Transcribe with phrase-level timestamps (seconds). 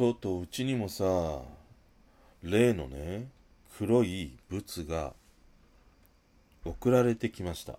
[0.00, 1.04] とうとううちにもさ、
[2.42, 3.28] 例のね、
[3.76, 5.12] 黒い物が
[6.64, 7.78] 送られてきました。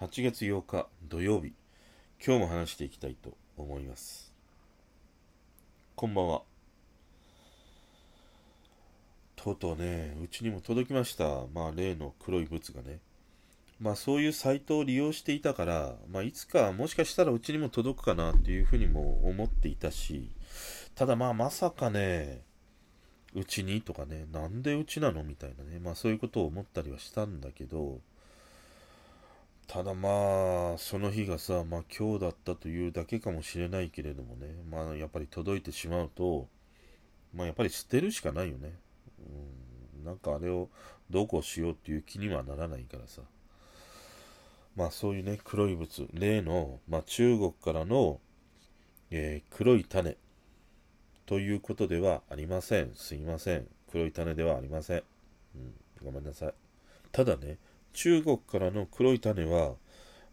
[0.00, 1.52] 8月8日土曜日、
[2.26, 4.32] 今日も話していきたいと思います。
[5.94, 6.40] こんばんは。
[9.36, 11.42] とうとうね、うちにも届きました。
[11.52, 13.00] まあ、例の黒い物がね。
[13.78, 20.30] まあ、そういうサイトを利用していたから、まあ、いつかもしかしたらうちにも届くかなっていうふうにも思っていたし、
[20.94, 22.42] ただまあ、まさかね、
[23.34, 27.98] うちにとかね、なんでうちなのみたいなね、まあそういうことを思ったりはしたんだけど、
[29.66, 36.46] ただまあ、その日がさ、まあ今日だったというだけかもしれないけれどもね、まあやっぱり届いてしまうと、
[37.34, 38.78] まあやっぱり捨てるしかないよね。
[39.98, 40.68] うん、なんかあれを
[41.10, 43.22] どうこうしようっていう気にはならないからさ。
[44.76, 48.20] まあそういうね、黒い物、例の、まあ中国からの、
[49.10, 50.16] えー、黒い種
[51.26, 52.90] ということではありません。
[52.94, 53.66] すいません。
[53.90, 55.02] 黒い種ではありません。
[55.54, 56.54] うん、ごめんなさい。
[57.12, 57.58] ただね、
[57.92, 59.74] 中国からの黒い種は、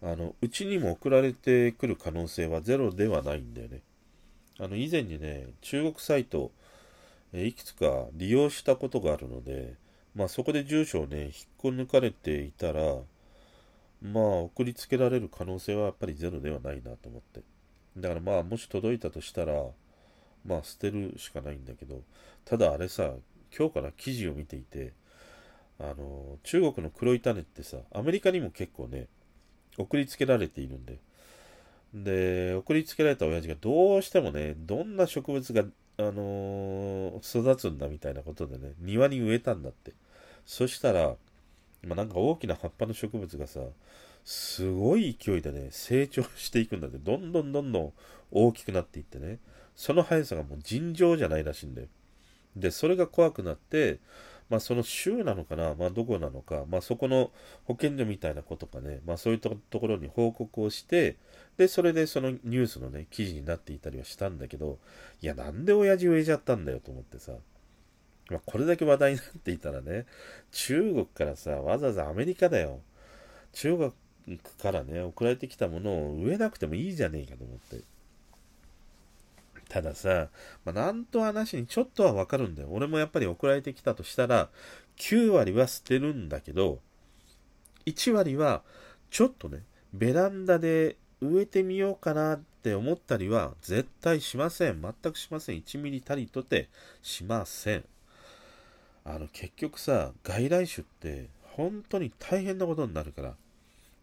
[0.02, 3.82] あの、うちにも送られてくる可能性はゼロではないんだよね。
[4.60, 6.52] あの、以前にね、中国サイト、
[7.34, 9.76] えいくつか利用したことがあるので、
[10.16, 12.98] まあそこで住所をね、引っこ抜かれていたら、
[14.02, 17.42] まあ、送りつけられる可能性はやっぱりゼロではないなと思って。
[17.98, 19.54] だからまあ、もし届いたとしたら、
[20.46, 22.02] まあ、捨てるしかないんだけど、
[22.46, 23.12] ただあれさ、
[23.56, 24.94] 今日から記事を見ていて、
[25.80, 29.08] あの、中国の黒い種ってさ、アメリカにも結構ね、
[29.78, 30.98] 送りつけられているんで、
[31.94, 35.64] で、送りつけられた親父がどうしてもね、どんな植物が、
[35.98, 39.94] あのー、育つんだみたいなことでね、庭に植えたんだって。
[40.46, 41.16] そしたら、
[41.84, 43.60] まあ、なんか大きな葉っぱの植物がさ、
[44.24, 47.94] すごい勢いでね、成長していくんだって、どんどんどんどん
[48.32, 49.40] 大きくなっていってね、
[49.76, 51.88] その速さがもう尋常じゃないらしいんだよ。
[52.56, 54.00] で、それが怖くなって、
[54.50, 57.32] まあその州なのかな、まあどこなのか、まあそこの
[57.66, 61.16] 保健所みたいなことかね、まあそういうところに報告をして、
[61.58, 64.78] で、それでそのニュースのね、記事になっていたりはしたんだけど、
[65.22, 67.32] いや、なんで親父植えちゃったんだよと思ってさ、
[68.30, 70.06] まあ、これだけ話題になっていたらね、
[70.52, 72.80] 中国からさ、わざわざアメリカだよ。
[73.54, 77.84] 中国からね、送られてきたものを植えなくてもいいじゃねえかと思って。
[79.72, 80.28] たださ、
[80.66, 82.68] まあ、なんと話にちょっとはわかるんだよ。
[82.72, 84.50] 俺もやっぱり送られてきたとしたら、
[84.98, 86.80] 9割は捨てるんだけど、
[87.86, 88.64] 1割は
[89.12, 94.82] ちょっとね、ベランダで植えてみようかなって思ったりは絶対しません。
[94.82, 95.56] 全くしません。
[95.56, 96.68] 1ミリたりとて
[97.02, 97.86] しません。
[99.06, 103.36] あの結局さ外来種って本当に大変なことになるから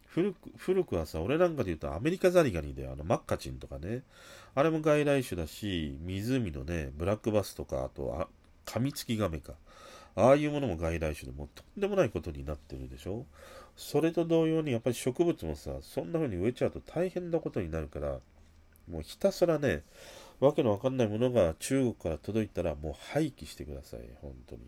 [0.09, 4.03] 古く古くはさ俺なんかで言うとアメリカザリガニであのマッカチンとかね
[4.55, 8.27] あれも外来種だし湖のねブラックバスとかあとあ
[8.65, 9.53] カミツキガメか
[10.15, 13.25] ああいうものも外来種でもとんでもないことになってるでしょ
[13.77, 18.17] それと同様にやっぱり植物もさそんな風に植えちゃうと大変なことになるから
[18.89, 19.83] もうひたすらね
[20.39, 24.01] わけのわかんないものが中国から届いたらもう廃棄してください。
[24.21, 24.61] 本当に。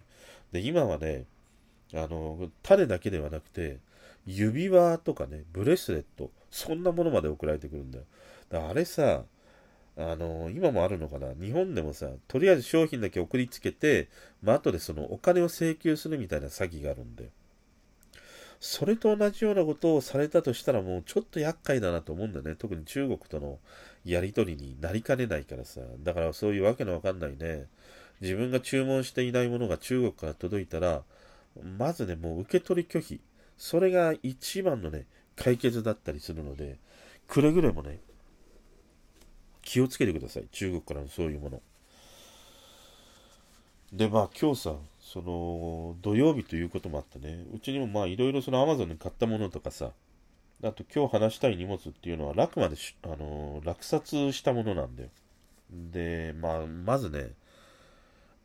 [0.52, 1.25] で、今はね、
[1.94, 3.79] あの、種だけではなくて、
[4.25, 8.05] 指輪とかね、ブレスレット、そんなものまで送られてくるんだよ。
[8.49, 9.23] だあれさ、
[9.97, 11.33] あの、今もあるのかな？
[11.33, 14.09] 日本でもさ、とりあえず商品だけ送りつけて、
[14.41, 17.29] まあ、後でそのお金を請求するみたいな詐欺があるんだよ。
[18.59, 22.55] それと同じようなことをされたとしたらもうちょっと厄介だなと思うんだよね。
[22.55, 23.57] 特に中国との
[24.05, 25.81] やり取りになりかねないからさ。
[26.03, 27.65] だからそういうわけのわかんないね。
[28.21, 31.01] 自分が注文していないものが中国から届いたら、
[31.77, 33.19] まずね、もう受け取り拒否。
[33.61, 35.05] それが一番のね、
[35.35, 36.79] 解決だったりするので、
[37.27, 37.99] くれぐれもね、
[39.61, 40.47] 気をつけてください。
[40.51, 41.61] 中国からのそういうもの。
[43.94, 49.91] で、まあ今日さ、その土曜日ということもあってね、うちにもまあいろいろそのアマゾンで買ったものとかさ、
[50.63, 55.09] あと今日話したい荷物っていうのは楽まであのー、落札したものなんだよ。
[55.72, 57.34] で、まあ、まずね、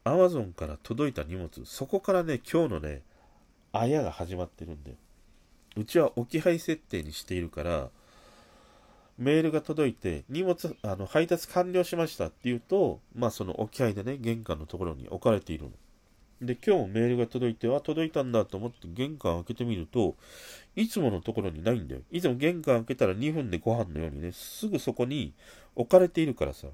[0.04, 3.00] アマゾンから届いた荷物、そこからね、今日のね、
[3.72, 4.96] あやが始まってるんだよ。
[5.76, 7.90] うちは置き配設定にしているから、
[9.18, 15.70] メールが届いて、荷物、あの、配達完了しましたって言うと、まあその置き配でね、玄関のところに置かれているの。
[16.42, 20.16] で、今日メールが届いて、あ、届いたんだと思って玄関開けてみると、
[20.74, 22.02] いつものところにないんだよ。
[22.10, 25.32] いつも玄関開けたら2分でご飯のようにね、すぐそこに
[25.74, 26.68] 置かれているからさ。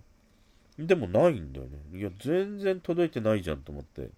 [0.78, 1.98] でもないんだよね。
[1.98, 4.10] いや、全然届いてないじゃんと思って。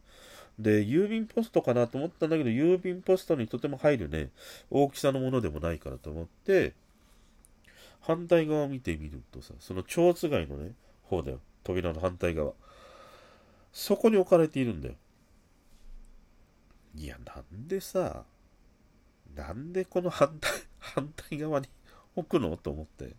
[0.58, 4.30] で、郵便ポストかなと思ったんだけど、郵便ポストにとても入るね、
[4.70, 6.74] 大きさのものでもないからと思って、
[8.00, 10.72] 反対側を見てみるとさ、その蝶子街のね、
[11.04, 11.40] 方だよ。
[11.64, 12.52] 扉の反対側。
[13.72, 14.94] そこに置かれているんだよ。
[16.94, 18.24] いや、なんでさ、
[19.34, 21.68] なんでこの反対、 反対側に
[22.14, 23.16] 置くのと思って。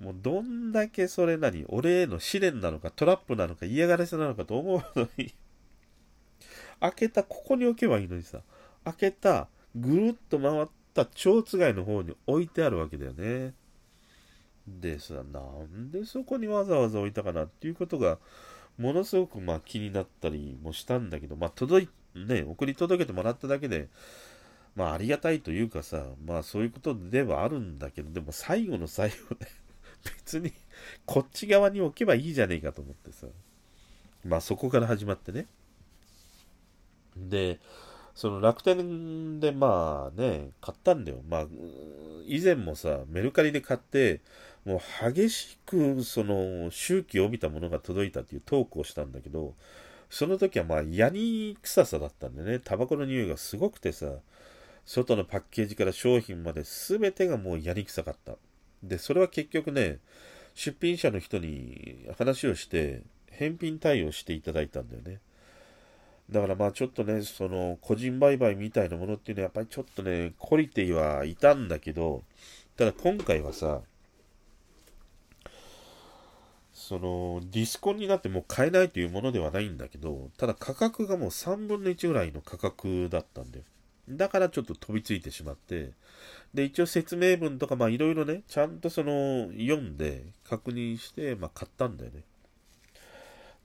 [0.00, 5.34] もうどんだけそれなり、俺への試練なのかトラップなのか嫌がらせなのかと思うのに
[6.82, 8.40] 開けた、ここに置けばいいのにさ、
[8.84, 13.54] 開けた、ぐるっと回った蝶つがいの方に置いてあるわけだよね。
[14.66, 18.18] でさ、なんでそこにわざわざ置いたかなっていうことが、
[18.78, 21.88] ものすごくまあ気になったりもしたんだけど、まあ届い、
[22.18, 23.88] ね、送り届けてもらっただけで、
[24.74, 29.46] まあありがたいというかさ、まあそういうことではあるんだけど、でも最後の最後ね、
[30.04, 30.52] 別に
[31.06, 33.28] こっち側に置けばいいじゃねえかと思ってさ、
[34.24, 35.46] まあそこから始まってね。
[37.16, 37.60] で、
[38.14, 41.18] その楽天でまあね、買ったんだよ。
[41.28, 41.46] まあ、
[42.26, 44.20] 以前もさ、メルカリで買って、
[44.64, 49.54] もう激しくその周期を帯びたものが届いたっていうトークをしたんだけど、
[50.10, 54.12] その時はまあヤニ臭さだったんでね、タバコの匂いがすごくてさ、
[54.84, 58.34] 外のパッケージから商品まで全てがもうヤニ臭かった。
[58.82, 59.98] で、それは結局ね、
[60.54, 65.20] 出品者の人に話をして、返品対応していただいたんだよね。
[66.30, 72.22] だからまあちょっとね、その個人売買みたいなものっていうのはやっぱりちょっとね、懲りてはいたんだけど、
[72.76, 73.82] ただ今回はさ、
[76.72, 83.64] そのディスコンになってもう買えないというものではないんだけど、ただ価格がもう3分の1ぐらいの価格だったんだよ。
[84.08, 85.92] だからちょっと飛びついてしまって、
[86.54, 92.22] で、一応説明文とかまあいろいろね、ちゃんとその読んで確認して、まあ買ったんだよね。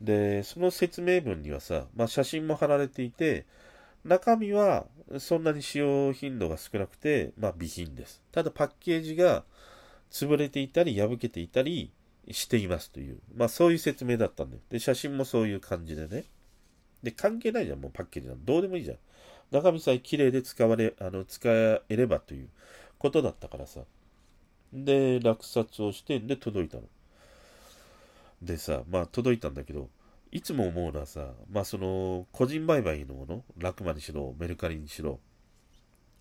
[0.01, 3.45] で、その説明文にはさ、まあ、写真も貼られていて、
[4.05, 4.85] 中身は
[5.19, 8.21] そんなに使用頻度が少なくて、まあ、備品です。
[8.31, 9.43] ただパッケージが
[10.11, 11.91] 潰れていたり破けていたり
[12.31, 14.57] していますという、まあそういう説明だったんで。
[14.69, 16.25] で、写真もそういう感じでね。
[17.03, 18.97] で、関係ないじゃん、もうパッケージなんどうでもいいじゃん。
[19.51, 22.49] 中身さえ綺麗で使われ、あの、使えればという
[22.97, 23.81] ことだったからさ。
[24.73, 26.83] で、落札をして、で、届いたの。
[28.41, 29.89] でさ、まあ届いたんだけど、
[30.31, 35.19] いつも思うのはさ、まあその、個人売買のもの、ラクマにしろ、メルカリにしろ、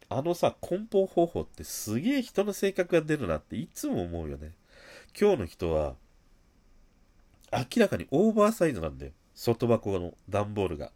[0.09, 4.53] あのさ、梱包方法ってすげえ人の性格が出るなっていつも思うよね。
[5.19, 5.95] 今日の人は、
[7.53, 9.13] 明らかにオーバーサイズなんだよ。
[9.35, 10.93] 外箱の段ボールが。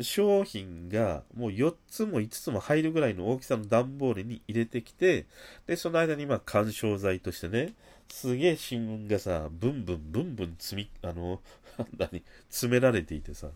[0.00, 5.26] 商品がもう4つも5つも入るぐらいの大きさの段ボールに入れてきて、
[5.66, 7.74] で、その間にまあ干渉剤としてね、
[8.12, 11.40] すげえ新聞がさ、ブンブンブンブン積み、あの、
[11.96, 13.48] 何、詰められていてさ、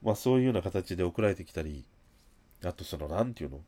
[0.00, 1.84] まあそういうような形で送られてきたり、
[2.62, 3.64] あとその、なんていうの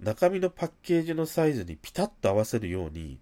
[0.00, 3.20] 中身のパッケージのサイズにピタッと合わせるように、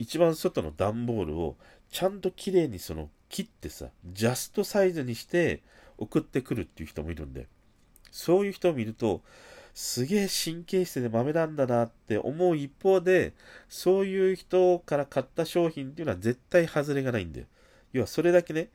[0.00, 1.56] 一番外の段ボールを
[1.92, 5.62] ちゃんと綺麗にその切ってさ、ジャストサイズにして
[5.96, 7.46] 送ってくるっていう人もいるんで、
[8.10, 9.22] そういう人を見ると、
[9.74, 13.32] すげえ神経質で豆なんだなって思う一方で、
[13.68, 17.46] そういう人から買った商品っていうのは絶対外れがないんだよ。
[17.92, 18.68] 要はそれだけね、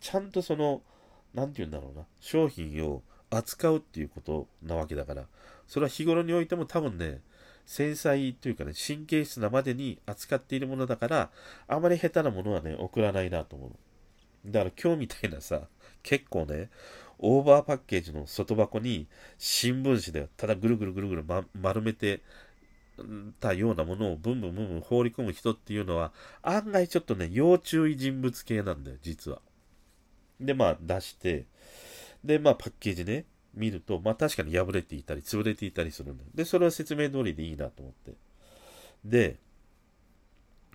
[0.00, 0.82] ちゃんとその、
[1.34, 5.24] なんて言うんだろうな、商品を扱うっていうことなわけだから、
[5.66, 7.20] それは日頃においても多分ね、
[7.66, 11.30] 繊細というかね、神経質なまでに扱っているものだから、
[11.66, 13.70] あまり下手なものはね、送らないなと思う。
[14.46, 15.62] だから今日みたいなさ、
[16.02, 16.68] 結構ね、
[17.22, 19.06] オーバーパッケージの外箱に
[19.38, 22.20] 新聞紙でただぐるぐるぐるぐる、ま、丸めて
[23.40, 26.12] たようなものをブンブンブンブン放り込む人っていうのは
[26.42, 29.40] 案外ちょっとね、要注意人物系なんだよ、実は。
[30.40, 31.46] で、まあ出して、
[32.24, 33.24] で、まあパッケージね、
[33.54, 36.30] 見ると、まあ確かに破れていたり、潰れていたりするんだよ。
[36.34, 38.12] で、それは説明通りでいいなと思って。
[39.04, 39.36] で、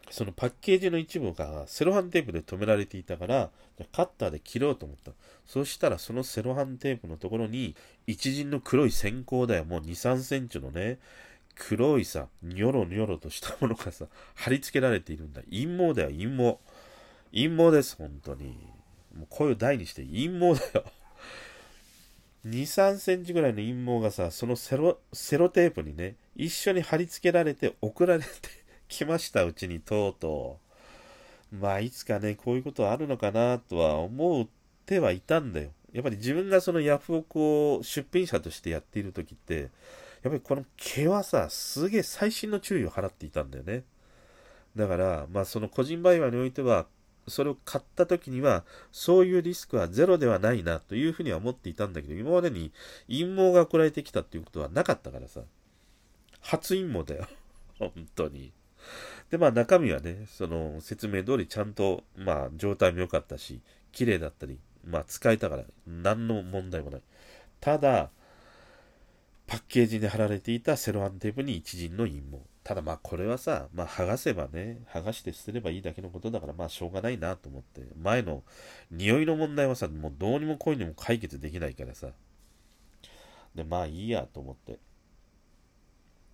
[0.09, 3.49] そのパッケージの一部がセロハンテープで留められていたから、
[3.91, 5.11] カッターで切ろうと思った。
[5.45, 9.65] そしたらそのセロハンテープのところに、一陣の黒い線香だよ。
[9.65, 10.99] もう2、3センチのね、
[11.55, 15.41] 黒いさ、ニョロニョロとしたものがさ、貼り付けられているんだ。
[15.43, 16.57] 陰謀だよ、陰謀。
[17.33, 18.57] 陰謀です、本当に。
[19.15, 20.85] もう声を大にして陰謀だよ。
[22.45, 28.27] 2、3センチぐらいの陰謀がさ、そのセロ、セロテープにね、一緒に貼り付けられて送られて
[28.87, 30.59] 来ました、うちにとうと
[31.51, 31.55] う。
[31.55, 34.47] まあ、いつかね、こういうことあるのかなとは思っ
[34.85, 35.71] てはいたんだよ。
[35.93, 39.69] やっぱり自分がそのヤフオクを出品者としてやっている時って、やっ
[40.23, 43.83] ぱりこの毛はさ、すげえ細心の注意を払っていたんだよね。
[44.75, 46.85] だから、まあその個人売買においては、
[47.27, 52.71] それを買った時には、そういうリスクはゼロではないなというふうには思っていたんだけど、今までに
[53.07, 55.41] 陰謀が送られてきたっていうことはなかったからさ。
[56.41, 57.27] 初陰謀だよ。
[57.79, 58.53] 本当に。
[59.29, 67.01] で、まあ中身はね、その説明通りちゃんと、まあ状態も良かったし、綺麗だったり、まあ使えたから、何の問題もない。
[67.59, 68.09] ただ、
[69.47, 72.43] パッケージに貼られていたセロハンテープに一陣の陰謀。
[72.63, 78.43] ただまあこれはさ、まあ剥がせばね、剥がして捨てればいいだけのことだからまあしょうがないなと思って、前の
[78.91, 82.09] 匂いの問題はさ、もうどうにもこういうにも解決できないからさ。
[83.55, 84.79] で、まあいいやと思って。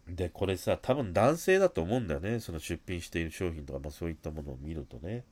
[0.07, 2.39] で、これさ、多分男性だと思うんだよね。
[2.39, 5.23] その出品している商品とか、まあそういったものを見るとね。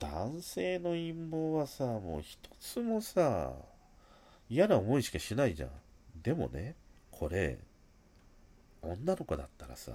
[0.00, 3.52] 男性の陰謀はさ、もう一つもさ、
[4.48, 5.70] 嫌な思いしかしないじゃん。
[6.22, 6.74] でもね、
[7.12, 7.58] これ、
[8.82, 9.92] 女の子だったらさ、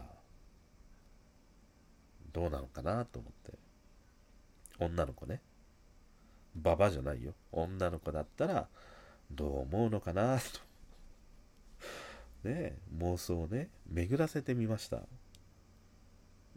[2.31, 3.57] どうなのかなと思って。
[4.79, 5.41] 女の子ね。
[6.55, 7.33] ババじゃないよ。
[7.51, 8.67] 女の子だったら、
[9.29, 10.70] どう思うのかなと。
[12.43, 15.01] ね妄想をね、巡らせてみました。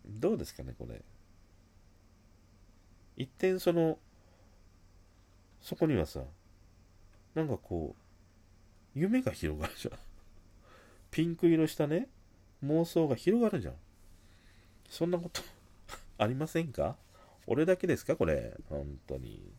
[0.07, 1.03] どうですかね、これ。
[3.17, 3.99] 一点その、
[5.61, 6.21] そこにはさ、
[7.35, 9.99] なんかこう、夢が広がるじゃん。
[11.11, 12.09] ピンク色したね、
[12.64, 13.75] 妄想が広がるじゃん。
[14.88, 15.43] そんなこと
[16.19, 16.97] ありませんか？
[17.47, 18.57] 俺だけですかこれ。
[18.69, 19.53] 本当に。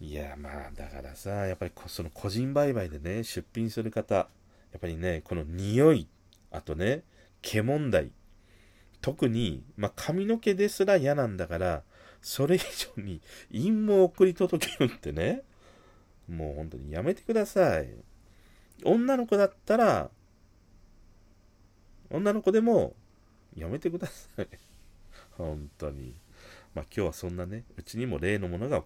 [0.00, 4.28] いや、まあ、だからさ、やっぱりその個人売買でね、出品する方、や
[4.76, 6.06] っぱりね、この匂い、
[6.50, 7.02] あとね、
[7.40, 8.10] 毛問題、
[9.00, 11.82] 特に、まあ、髪の毛ですら嫌なんだから、
[12.20, 13.20] それ以上に
[13.52, 15.42] 陰謀を送り届けるってね、
[16.28, 17.88] もう本当にやめてください。
[18.84, 20.10] 女の子だったら、
[22.10, 22.94] 女の子でも
[23.56, 24.48] やめてください。
[25.38, 26.14] 本当に。
[26.74, 28.84] まあ今日はそんなね、うちにも例のものが送